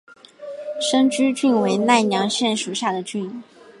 [0.81, 3.43] 生驹郡为奈良县属下的郡。